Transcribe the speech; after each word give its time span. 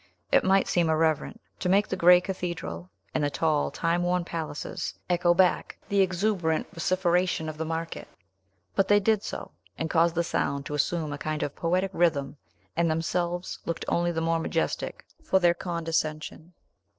It 0.31 0.43
might 0.43 0.67
seem 0.67 0.89
irreverent 0.89 1.39
to 1.59 1.69
make 1.69 1.87
the 1.87 1.95
gray 1.95 2.19
cathedral 2.19 2.89
and 3.13 3.23
the 3.23 3.29
tall, 3.29 3.69
time 3.69 4.01
worn 4.01 4.25
palaces 4.25 4.95
echo 5.07 5.35
back 5.35 5.77
the 5.89 6.01
exuberant 6.01 6.65
vociferation 6.73 7.47
of 7.47 7.55
the 7.59 7.65
market; 7.65 8.07
but 8.73 8.87
they 8.87 8.99
did 8.99 9.21
so, 9.21 9.51
and 9.77 9.91
caused 9.91 10.15
the 10.15 10.23
sound 10.23 10.65
to 10.65 10.73
assume 10.73 11.13
a 11.13 11.19
kind 11.19 11.43
of 11.43 11.55
poetic 11.55 11.91
rhythm, 11.93 12.37
and 12.75 12.89
themselves 12.89 13.59
looked 13.67 13.85
only 13.89 14.11
the 14.11 14.21
more 14.21 14.39
majestic 14.39 15.05
for 15.23 15.37
their 15.37 15.53
condescension. 15.53 16.53